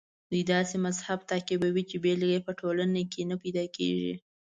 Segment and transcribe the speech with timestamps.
[0.29, 4.13] دوی داسې مذهب تعقیبوي چې بېلګه یې په ټوله نړۍ کې نه پیدا کېږي.